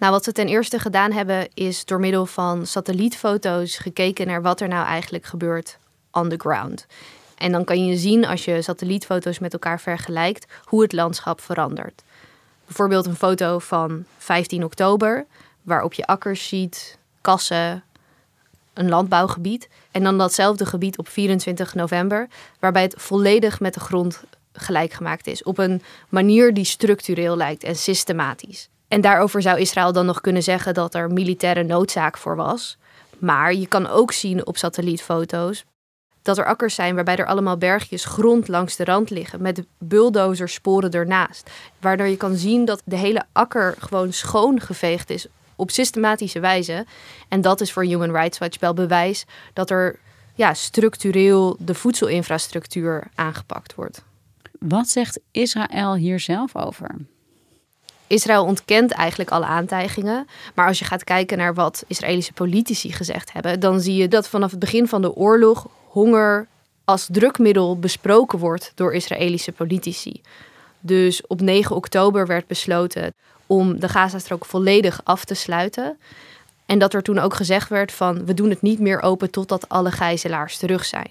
Nou, 0.00 0.12
wat 0.12 0.24
ze 0.24 0.32
ten 0.32 0.48
eerste 0.48 0.78
gedaan 0.78 1.12
hebben, 1.12 1.48
is 1.54 1.84
door 1.84 2.00
middel 2.00 2.26
van 2.26 2.66
satellietfoto's 2.66 3.76
gekeken 3.76 4.26
naar 4.26 4.42
wat 4.42 4.60
er 4.60 4.68
nou 4.68 4.86
eigenlijk 4.86 5.24
gebeurt 5.24 5.78
on 6.12 6.28
the 6.28 6.36
ground. 6.36 6.86
En 7.36 7.52
dan 7.52 7.64
kan 7.64 7.86
je 7.86 7.96
zien, 7.96 8.26
als 8.26 8.44
je 8.44 8.62
satellietfoto's 8.62 9.38
met 9.38 9.52
elkaar 9.52 9.80
vergelijkt, 9.80 10.46
hoe 10.64 10.82
het 10.82 10.92
landschap 10.92 11.40
verandert. 11.40 12.02
Bijvoorbeeld 12.66 13.06
een 13.06 13.16
foto 13.16 13.58
van 13.58 14.04
15 14.18 14.64
oktober, 14.64 15.26
waarop 15.62 15.92
je 15.92 16.06
akkers 16.06 16.48
ziet, 16.48 16.98
kassen, 17.20 17.84
een 18.74 18.88
landbouwgebied. 18.88 19.68
En 19.90 20.02
dan 20.02 20.18
datzelfde 20.18 20.66
gebied 20.66 20.98
op 20.98 21.08
24 21.08 21.74
november, 21.74 22.28
waarbij 22.58 22.82
het 22.82 22.94
volledig 22.96 23.60
met 23.60 23.74
de 23.74 23.80
grond 23.80 24.22
gelijk 24.52 24.92
gemaakt 24.92 25.26
is. 25.26 25.42
Op 25.42 25.58
een 25.58 25.82
manier 26.08 26.54
die 26.54 26.64
structureel 26.64 27.36
lijkt 27.36 27.64
en 27.64 27.76
systematisch. 27.76 28.68
En 28.90 29.00
daarover 29.00 29.42
zou 29.42 29.58
Israël 29.58 29.92
dan 29.92 30.06
nog 30.06 30.20
kunnen 30.20 30.42
zeggen 30.42 30.74
dat 30.74 30.94
er 30.94 31.12
militaire 31.12 31.62
noodzaak 31.62 32.16
voor 32.16 32.36
was. 32.36 32.78
Maar 33.18 33.54
je 33.54 33.66
kan 33.66 33.86
ook 33.86 34.12
zien 34.12 34.46
op 34.46 34.56
satellietfoto's 34.56 35.64
dat 36.22 36.38
er 36.38 36.44
akkers 36.44 36.74
zijn 36.74 36.94
waarbij 36.94 37.16
er 37.16 37.26
allemaal 37.26 37.56
bergjes 37.56 38.04
grond 38.04 38.48
langs 38.48 38.76
de 38.76 38.84
rand 38.84 39.10
liggen 39.10 39.42
met 39.42 39.62
bulldozersporen 39.78 40.90
ernaast. 40.90 41.50
Waardoor 41.80 42.06
je 42.06 42.16
kan 42.16 42.36
zien 42.36 42.64
dat 42.64 42.82
de 42.84 42.96
hele 42.96 43.22
akker 43.32 43.74
gewoon 43.78 44.12
schoongeveegd 44.12 45.10
is 45.10 45.26
op 45.56 45.70
systematische 45.70 46.40
wijze. 46.40 46.86
En 47.28 47.40
dat 47.40 47.60
is 47.60 47.72
voor 47.72 47.84
Human 47.84 48.12
Rights 48.12 48.38
Watch 48.38 48.58
wel 48.60 48.74
bewijs 48.74 49.24
dat 49.52 49.70
er 49.70 49.98
ja, 50.34 50.54
structureel 50.54 51.56
de 51.58 51.74
voedselinfrastructuur 51.74 53.06
aangepakt 53.14 53.74
wordt. 53.74 54.02
Wat 54.58 54.88
zegt 54.88 55.20
Israël 55.30 55.94
hier 55.94 56.20
zelf 56.20 56.56
over? 56.56 56.96
Israël 58.10 58.44
ontkent 58.44 58.90
eigenlijk 58.90 59.30
alle 59.30 59.44
aantijgingen. 59.44 60.26
Maar 60.54 60.66
als 60.66 60.78
je 60.78 60.84
gaat 60.84 61.04
kijken 61.04 61.38
naar 61.38 61.54
wat 61.54 61.84
Israëlische 61.86 62.32
politici 62.32 62.92
gezegd 62.92 63.32
hebben, 63.32 63.60
dan 63.60 63.80
zie 63.80 63.94
je 63.94 64.08
dat 64.08 64.28
vanaf 64.28 64.50
het 64.50 64.60
begin 64.60 64.88
van 64.88 65.02
de 65.02 65.14
oorlog 65.14 65.66
honger 65.88 66.46
als 66.84 67.08
drukmiddel 67.10 67.78
besproken 67.78 68.38
wordt 68.38 68.72
door 68.74 68.94
Israëlische 68.94 69.52
politici. 69.52 70.20
Dus 70.80 71.26
op 71.26 71.40
9 71.40 71.76
oktober 71.76 72.26
werd 72.26 72.46
besloten 72.46 73.14
om 73.46 73.80
de 73.80 73.88
Gazastrook 73.88 74.44
volledig 74.44 75.00
af 75.04 75.24
te 75.24 75.34
sluiten. 75.34 75.98
En 76.66 76.78
dat 76.78 76.94
er 76.94 77.02
toen 77.02 77.18
ook 77.18 77.34
gezegd 77.34 77.68
werd 77.68 77.92
van 77.92 78.26
we 78.26 78.34
doen 78.34 78.50
het 78.50 78.62
niet 78.62 78.80
meer 78.80 79.02
open 79.02 79.30
totdat 79.30 79.68
alle 79.68 79.90
gijzelaars 79.90 80.56
terug 80.56 80.84
zijn. 80.84 81.10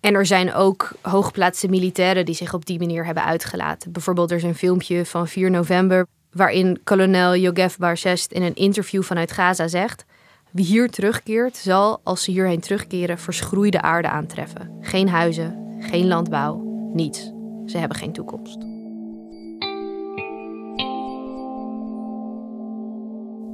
En 0.00 0.14
er 0.14 0.26
zijn 0.26 0.54
ook 0.54 0.92
hooggeplaatste 1.02 1.68
militairen 1.68 2.24
die 2.24 2.34
zich 2.34 2.54
op 2.54 2.66
die 2.66 2.78
manier 2.78 3.04
hebben 3.04 3.24
uitgelaten. 3.24 3.92
Bijvoorbeeld 3.92 4.30
er 4.30 4.36
is 4.36 4.42
een 4.42 4.54
filmpje 4.54 5.06
van 5.06 5.28
4 5.28 5.50
november 5.50 6.06
waarin 6.32 6.80
kolonel 6.84 7.36
Yogev 7.36 7.76
Barsest 7.76 8.32
in 8.32 8.42
een 8.42 8.54
interview 8.54 9.02
vanuit 9.02 9.32
Gaza 9.32 9.68
zegt: 9.68 10.04
Wie 10.50 10.64
hier 10.64 10.90
terugkeert, 10.90 11.56
zal 11.56 12.00
als 12.02 12.22
ze 12.22 12.30
hierheen 12.30 12.60
terugkeren 12.60 13.18
verschroeide 13.18 13.82
aarde 13.82 14.08
aantreffen. 14.08 14.78
Geen 14.80 15.08
huizen, 15.08 15.76
geen 15.80 16.06
landbouw, 16.06 16.62
niets. 16.92 17.32
Ze 17.66 17.78
hebben 17.78 17.98
geen 17.98 18.12
toekomst. 18.12 18.75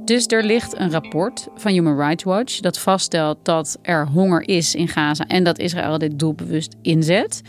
Dus 0.05 0.27
er 0.27 0.43
ligt 0.43 0.77
een 0.77 0.91
rapport 0.91 1.47
van 1.55 1.71
Human 1.71 1.97
Rights 1.97 2.23
Watch 2.23 2.59
dat 2.59 2.79
vaststelt 2.79 3.37
dat 3.41 3.77
er 3.81 4.07
honger 4.07 4.47
is 4.47 4.75
in 4.75 4.87
Gaza 4.87 5.27
en 5.27 5.43
dat 5.43 5.59
Israël 5.59 5.97
dit 5.97 6.19
doelbewust 6.19 6.75
inzet. 6.81 7.41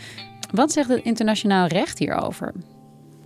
Wat 0.51 0.71
zegt 0.71 0.89
het 0.89 1.03
internationaal 1.03 1.67
recht 1.67 1.99
hierover? 1.99 2.53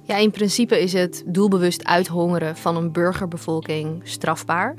Ja, 0.03 0.15
in 0.15 0.31
principe 0.31 0.81
is 0.81 0.93
het 0.93 1.23
doelbewust 1.25 1.85
uithongeren 1.85 2.57
van 2.57 2.75
een 2.75 2.91
burgerbevolking 2.91 4.01
strafbaar. 4.03 4.75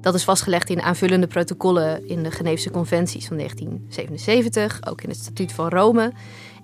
Dat 0.00 0.14
is 0.14 0.24
vastgelegd 0.24 0.70
in 0.70 0.82
aanvullende 0.82 1.26
protocollen 1.26 2.08
in 2.08 2.22
de 2.22 2.30
Geneefse 2.30 2.70
Conventies 2.70 3.26
van 3.26 3.36
1977, 3.36 4.80
ook 4.86 5.02
in 5.02 5.08
het 5.08 5.18
Statuut 5.18 5.52
van 5.52 5.68
Rome. 5.68 6.12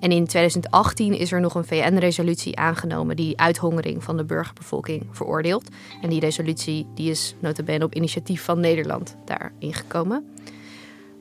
En 0.01 0.11
in 0.11 0.27
2018 0.27 1.19
is 1.19 1.33
er 1.33 1.41
nog 1.41 1.55
een 1.55 1.65
VN-resolutie 1.65 2.57
aangenomen 2.57 3.17
die 3.17 3.41
uithongering 3.41 4.05
van 4.05 4.17
de 4.17 4.25
burgerbevolking 4.25 5.07
veroordeelt. 5.11 5.69
En 6.03 6.09
die 6.09 6.21
resolutie 6.21 6.87
die 6.95 7.11
is 7.11 7.35
notabene 7.41 7.85
op 7.85 7.95
initiatief 7.95 8.45
van 8.45 8.61
Nederland 8.61 9.17
daarin 9.25 9.75
gekomen. 9.75 10.25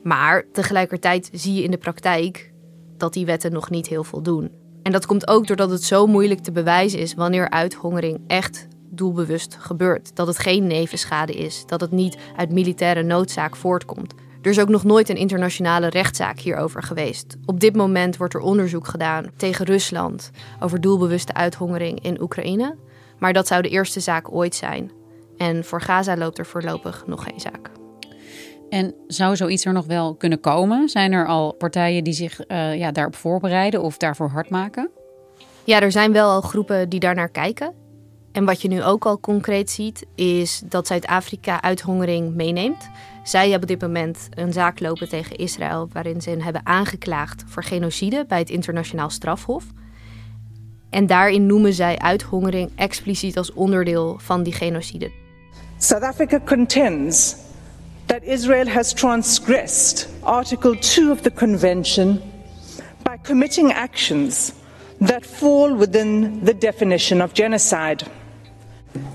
Maar 0.02 0.44
tegelijkertijd 0.52 1.28
zie 1.32 1.54
je 1.54 1.62
in 1.62 1.70
de 1.70 1.78
praktijk 1.78 2.52
dat 2.96 3.12
die 3.12 3.26
wetten 3.26 3.52
nog 3.52 3.70
niet 3.70 3.86
heel 3.86 4.04
veel 4.04 4.22
doen. 4.22 4.50
En 4.82 4.92
dat 4.92 5.06
komt 5.06 5.28
ook 5.28 5.46
doordat 5.46 5.70
het 5.70 5.82
zo 5.82 6.06
moeilijk 6.06 6.40
te 6.40 6.52
bewijzen 6.52 6.98
is 6.98 7.14
wanneer 7.14 7.50
uithongering 7.50 8.20
echt 8.26 8.68
doelbewust 8.94 9.56
gebeurt. 9.60 10.16
Dat 10.16 10.26
het 10.26 10.38
geen 10.38 10.66
nevenschade 10.66 11.32
is, 11.32 11.62
dat 11.66 11.80
het 11.80 11.90
niet 11.90 12.16
uit 12.36 12.52
militaire 12.52 13.02
noodzaak 13.02 13.56
voortkomt. 13.56 14.14
Er 14.42 14.50
is 14.50 14.60
ook 14.60 14.68
nog 14.68 14.84
nooit 14.84 15.08
een 15.08 15.16
internationale 15.16 15.88
rechtszaak 15.88 16.38
hierover 16.38 16.82
geweest. 16.82 17.36
Op 17.46 17.60
dit 17.60 17.76
moment 17.76 18.16
wordt 18.16 18.34
er 18.34 18.40
onderzoek 18.40 18.86
gedaan 18.86 19.26
tegen 19.36 19.66
Rusland 19.66 20.30
over 20.60 20.80
doelbewuste 20.80 21.34
uithongering 21.34 22.00
in 22.00 22.20
Oekraïne. 22.20 22.76
Maar 23.18 23.32
dat 23.32 23.46
zou 23.46 23.62
de 23.62 23.68
eerste 23.68 24.00
zaak 24.00 24.32
ooit 24.32 24.54
zijn. 24.54 24.90
En 25.36 25.64
voor 25.64 25.80
Gaza 25.80 26.16
loopt 26.16 26.38
er 26.38 26.46
voorlopig 26.46 27.06
nog 27.06 27.24
geen 27.24 27.40
zaak. 27.40 27.70
En 28.68 28.94
zou 29.06 29.36
zoiets 29.36 29.64
er 29.64 29.72
nog 29.72 29.86
wel 29.86 30.14
kunnen 30.14 30.40
komen? 30.40 30.88
Zijn 30.88 31.12
er 31.12 31.26
al 31.26 31.52
partijen 31.52 32.04
die 32.04 32.12
zich 32.12 32.48
uh, 32.48 32.78
ja, 32.78 32.92
daarop 32.92 33.16
voorbereiden 33.16 33.82
of 33.82 33.96
daarvoor 33.96 34.28
hard 34.28 34.50
maken? 34.50 34.90
Ja, 35.64 35.80
er 35.80 35.92
zijn 35.92 36.12
wel 36.12 36.30
al 36.30 36.40
groepen 36.40 36.88
die 36.88 37.00
daarnaar 37.00 37.30
kijken. 37.30 37.74
En 38.34 38.44
wat 38.44 38.62
je 38.62 38.68
nu 38.68 38.82
ook 38.82 39.06
al 39.06 39.20
concreet 39.20 39.70
ziet, 39.70 40.06
is 40.14 40.62
dat 40.64 40.86
Zuid-Afrika 40.86 41.62
uithongering 41.62 42.34
meeneemt. 42.34 42.88
Zij 43.22 43.50
hebben 43.50 43.62
op 43.62 43.68
dit 43.68 43.80
moment 43.80 44.28
een 44.30 44.52
zaak 44.52 44.80
lopen 44.80 45.08
tegen 45.08 45.36
Israël 45.36 45.88
waarin 45.92 46.20
ze 46.20 46.30
hen 46.30 46.42
hebben 46.42 46.66
aangeklaagd 46.66 47.44
voor 47.46 47.64
genocide 47.64 48.24
bij 48.28 48.38
het 48.38 48.50
internationaal 48.50 49.10
strafhof. 49.10 49.64
En 50.90 51.06
daarin 51.06 51.46
noemen 51.46 51.72
zij 51.72 51.98
uithongering 51.98 52.70
expliciet 52.76 53.36
als 53.36 53.52
onderdeel 53.52 54.18
van 54.18 54.42
die 54.42 54.52
genocide. 54.52 55.10
South 55.78 56.02
Africa 56.02 56.40
contends 56.44 57.36
that 58.06 58.22
Israel 58.22 58.68
has 58.68 58.92
transgressed 58.92 60.08
Article 60.20 60.78
2 60.78 61.10
of 61.10 61.20
the 61.20 61.32
Convention 61.32 62.20
by 63.02 63.16
committing 63.26 63.74
actions 63.74 64.52
that 65.04 65.26
fall 65.26 65.76
within 65.76 66.40
the 66.44 66.58
definition 66.58 67.22
of 67.22 67.30
genocide. 67.32 68.04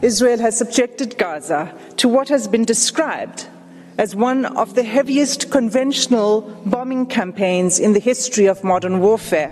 Israel 0.02 0.40
has 0.40 0.58
subjected 0.58 1.18
Gaza 1.18 1.74
to 1.96 2.08
what 2.08 2.30
has 2.30 2.48
been 2.48 2.66
described 2.66 3.48
as 3.98 4.16
one 4.16 4.46
of 4.46 4.74
the 4.74 4.84
heaviest 4.84 5.50
conventional 5.50 6.42
bombing 6.66 7.06
campaigns 7.06 7.80
in 7.80 7.94
the 7.94 8.00
history 8.00 8.50
of 8.50 8.64
modern 8.64 9.00
warfare. 9.00 9.52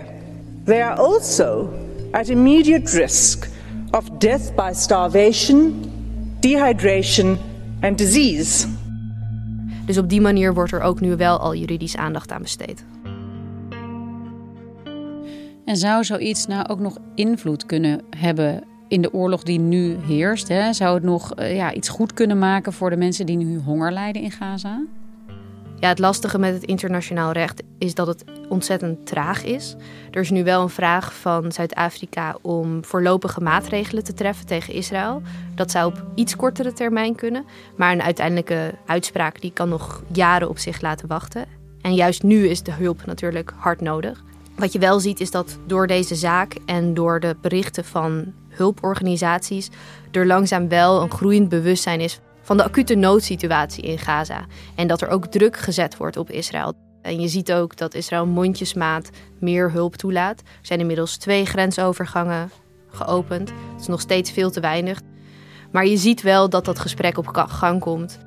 They 0.64 0.80
are 0.80 0.96
also 0.98 1.68
at 2.14 2.28
immediate 2.28 2.92
risk 2.94 3.48
of 3.92 4.18
death 4.18 4.56
by 4.56 4.72
starvation, 4.72 5.82
dehydration 6.40 7.38
and 7.82 7.98
disease. 7.98 8.66
Dus 9.86 9.98
op 9.98 10.08
die 10.08 10.20
manier 10.20 10.54
wordt 10.54 10.72
er 10.72 10.80
ook 10.80 11.00
nu 11.00 11.16
wel 11.16 11.38
al 11.38 11.54
juridisch 11.54 11.96
aandacht 11.96 12.32
aan 12.32 12.42
besteed. 12.42 12.84
En 15.64 15.76
zou 15.76 16.04
zoiets 16.04 16.46
nou 16.46 16.68
ook 16.68 16.78
nog 16.78 16.98
invloed 17.14 17.66
kunnen 17.66 18.00
hebben 18.16 18.64
in 18.88 19.02
de 19.02 19.12
oorlog 19.12 19.42
die 19.42 19.58
nu 19.58 19.96
heerst? 20.06 20.48
Hè? 20.48 20.72
Zou 20.72 20.94
het 20.94 21.02
nog 21.02 21.38
uh, 21.38 21.56
ja, 21.56 21.72
iets 21.72 21.88
goed 21.88 22.12
kunnen 22.12 22.38
maken 22.38 22.72
voor 22.72 22.90
de 22.90 22.96
mensen 22.96 23.26
die 23.26 23.36
nu 23.36 23.58
honger 23.58 23.92
lijden 23.92 24.22
in 24.22 24.30
Gaza? 24.30 24.82
Ja, 25.80 25.88
het 25.88 25.98
lastige 25.98 26.38
met 26.38 26.54
het 26.54 26.64
internationaal 26.64 27.32
recht 27.32 27.62
is 27.78 27.94
dat 27.94 28.06
het 28.06 28.24
ontzettend 28.48 29.06
traag 29.06 29.44
is. 29.44 29.76
Er 30.10 30.20
is 30.20 30.30
nu 30.30 30.44
wel 30.44 30.62
een 30.62 30.68
vraag 30.68 31.14
van 31.14 31.52
Zuid-Afrika 31.52 32.36
om 32.42 32.84
voorlopige 32.84 33.40
maatregelen 33.40 34.04
te 34.04 34.14
treffen 34.14 34.46
tegen 34.46 34.74
Israël. 34.74 35.22
Dat 35.54 35.70
zou 35.70 35.86
op 35.86 36.04
iets 36.14 36.36
kortere 36.36 36.72
termijn 36.72 37.14
kunnen, 37.14 37.44
maar 37.76 37.92
een 37.92 38.02
uiteindelijke 38.02 38.74
uitspraak 38.86 39.40
die 39.40 39.52
kan 39.52 39.68
nog 39.68 40.02
jaren 40.12 40.48
op 40.48 40.58
zich 40.58 40.80
laten 40.80 41.08
wachten. 41.08 41.44
En 41.80 41.94
juist 41.94 42.22
nu 42.22 42.48
is 42.48 42.62
de 42.62 42.72
hulp 42.72 43.06
natuurlijk 43.06 43.52
hard 43.56 43.80
nodig. 43.80 44.24
Wat 44.56 44.72
je 44.72 44.78
wel 44.78 45.00
ziet 45.00 45.20
is 45.20 45.30
dat 45.30 45.58
door 45.66 45.86
deze 45.86 46.14
zaak 46.14 46.56
en 46.66 46.94
door 46.94 47.20
de 47.20 47.36
berichten 47.40 47.84
van 47.84 48.32
hulporganisaties 48.58 49.68
er 50.10 50.26
langzaam 50.26 50.68
wel 50.68 51.02
een 51.02 51.10
groeiend 51.10 51.48
bewustzijn 51.48 52.00
is 52.00 52.20
van 52.42 52.56
de 52.56 52.64
acute 52.64 52.94
noodsituatie 52.94 53.84
in 53.84 53.98
Gaza. 53.98 54.46
En 54.74 54.86
dat 54.86 55.00
er 55.00 55.08
ook 55.08 55.26
druk 55.26 55.56
gezet 55.56 55.96
wordt 55.96 56.16
op 56.16 56.30
Israël. 56.30 56.72
En 57.02 57.20
je 57.20 57.28
ziet 57.28 57.52
ook 57.52 57.76
dat 57.76 57.94
Israël 57.94 58.26
mondjesmaat 58.26 59.10
meer 59.40 59.72
hulp 59.72 59.96
toelaat. 59.96 60.40
Er 60.40 60.66
zijn 60.66 60.80
inmiddels 60.80 61.16
twee 61.16 61.44
grensovergangen 61.44 62.50
geopend. 62.90 63.48
Het 63.48 63.80
is 63.80 63.86
nog 63.86 64.00
steeds 64.00 64.30
veel 64.30 64.50
te 64.50 64.60
weinig. 64.60 65.00
Maar 65.72 65.86
je 65.86 65.96
ziet 65.96 66.22
wel 66.22 66.48
dat 66.48 66.64
dat 66.64 66.78
gesprek 66.78 67.18
op 67.18 67.26
gang 67.26 67.80
komt. 67.80 68.18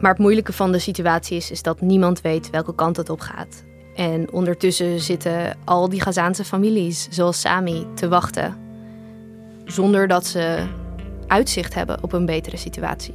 Maar 0.00 0.10
het 0.10 0.20
moeilijke 0.20 0.52
van 0.52 0.72
de 0.72 0.78
situatie 0.78 1.36
is, 1.36 1.50
is 1.50 1.62
dat 1.62 1.80
niemand 1.80 2.20
weet 2.20 2.50
welke 2.50 2.74
kant 2.74 2.96
het 2.96 3.10
op 3.10 3.20
gaat. 3.20 3.64
En 3.94 4.32
ondertussen 4.32 5.00
zitten 5.00 5.56
al 5.64 5.88
die 5.88 6.00
Gazaanse 6.00 6.44
families, 6.44 7.08
zoals 7.10 7.40
Sami, 7.40 7.86
te 7.94 8.08
wachten. 8.08 8.67
Zonder 9.68 10.08
dat 10.08 10.26
ze 10.26 10.66
uitzicht 11.26 11.74
hebben 11.74 12.02
op 12.02 12.12
een 12.12 12.26
betere 12.26 12.56
situatie. 12.56 13.14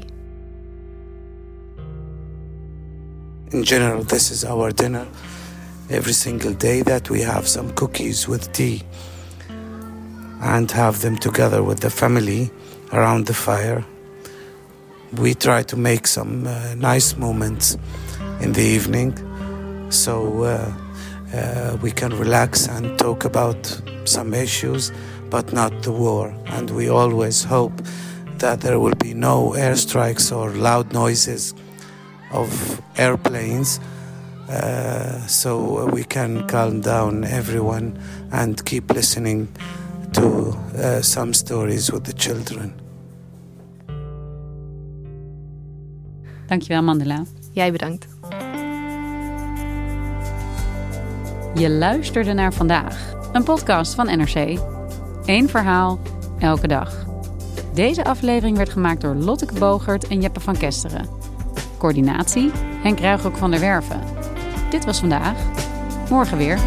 In 3.49 3.65
general, 3.65 4.03
this 4.03 4.31
is 4.31 4.45
our 4.45 4.75
dinner. 4.75 5.05
Every 5.87 6.13
single 6.13 6.57
day 6.57 6.83
that 6.83 7.07
we 7.07 7.23
have 7.25 7.47
some 7.47 7.73
cookies 7.73 8.25
with 8.25 8.53
tea 8.53 8.81
and 10.39 10.71
have 10.71 10.99
them 10.99 11.19
together 11.19 11.65
with 11.67 11.79
the 11.79 11.89
family 11.89 12.51
around 12.89 13.25
the 13.25 13.33
fire. 13.33 13.83
We 15.09 15.35
try 15.35 15.63
to 15.63 15.77
make 15.77 16.07
some 16.07 16.47
uh, 16.47 16.53
nice 16.93 17.17
moments 17.17 17.77
in 18.39 18.53
the 18.53 18.75
evening 18.75 19.17
so 19.89 20.43
uh, 20.43 20.71
uh, 21.33 21.77
we 21.81 21.91
can 21.91 22.11
relax 22.17 22.67
and 22.67 22.97
talk 22.97 23.25
about 23.25 23.81
some 24.05 24.33
issues, 24.33 24.91
but 25.33 25.51
not 25.51 25.81
the 25.81 25.91
war. 25.91 26.31
And 26.45 26.69
we 26.69 26.89
always 26.89 27.43
hope 27.43 27.73
that 28.37 28.61
there 28.61 28.77
will 28.77 28.97
be 28.99 29.15
no 29.15 29.53
airstrikes 29.57 30.31
or 30.31 30.51
loud 30.51 30.93
noises 30.93 31.55
of 32.31 32.49
airplanes 32.97 33.79
uh, 34.47 35.25
so 35.25 35.89
we 35.89 36.03
can 36.03 36.47
calm 36.47 36.81
down 36.81 37.23
everyone 37.23 37.97
and 38.31 38.63
keep 38.63 38.93
listening 38.93 39.47
to 40.11 40.55
uh, 40.77 41.01
some 41.01 41.33
stories 41.33 41.91
with 41.91 42.03
the 42.03 42.13
children. 42.13 42.73
Dankjewel, 46.47 46.83
Mandela. 46.83 47.25
Jij 47.53 47.71
bedankt. 47.71 48.07
Je 51.55 51.69
luisterde 51.69 52.33
naar 52.33 52.53
vandaag, 52.53 53.13
een 53.31 53.43
podcast 53.43 53.93
van 53.93 54.05
NRC. 54.05 54.72
Eén 55.25 55.49
verhaal, 55.49 55.99
elke 56.39 56.67
dag. 56.67 57.05
Deze 57.73 58.03
aflevering 58.03 58.57
werd 58.57 58.69
gemaakt 58.69 59.01
door 59.01 59.15
Lotteke 59.15 59.53
Bogert 59.53 60.07
en 60.07 60.21
Jeppe 60.21 60.39
van 60.39 60.57
Kesteren. 60.57 61.09
Coördinatie 61.77 62.51
Henk 62.81 62.99
Ruigrok 62.99 63.37
van 63.37 63.51
der 63.51 63.59
Werven. 63.59 64.01
Dit 64.69 64.85
was 64.85 64.99
vandaag. 64.99 65.37
Morgen 66.09 66.37
weer. 66.37 66.59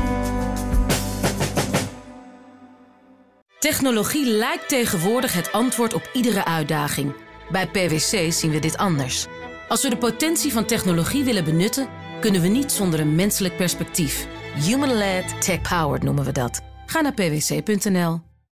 Technologie 3.59 4.31
lijkt 4.31 4.69
tegenwoordig 4.69 5.33
het 5.33 5.53
antwoord 5.53 5.95
op 5.95 6.11
iedere 6.13 6.45
uitdaging. 6.45 7.15
Bij 7.51 7.67
PwC 7.67 8.33
zien 8.33 8.51
we 8.51 8.59
dit 8.59 8.77
anders. 8.77 9.27
Als 9.69 9.83
we 9.83 9.89
de 9.89 9.97
potentie 9.97 10.53
van 10.53 10.65
technologie 10.65 11.25
willen 11.25 11.45
benutten, 11.45 11.89
kunnen 12.21 12.41
we 12.41 12.49
niet 12.49 12.73
zonder 12.73 13.01
een 13.01 13.15
menselijk 13.15 13.57
perspectief. 13.57 14.27
Human-led, 14.55 15.43
tech-powered 15.43 16.03
noemen 16.03 16.25
we 16.25 16.33
dat. 16.33 16.61
Ga 16.87 17.01
naar 17.01 17.15
pwc.nl. 17.15 18.26